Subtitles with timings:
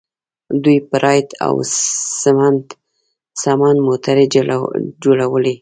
[0.63, 1.55] دوی پراید او
[3.47, 4.25] سمند موټرې
[5.03, 5.49] جوړوي.